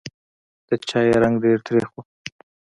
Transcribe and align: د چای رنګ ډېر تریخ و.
د 0.67 0.69
چای 0.89 1.07
رنګ 1.23 1.35
ډېر 1.43 1.59
تریخ 1.67 1.89
و. 1.93 1.97